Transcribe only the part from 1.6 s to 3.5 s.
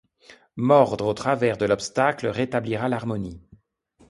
l'obstacle rétablira l'harmonie.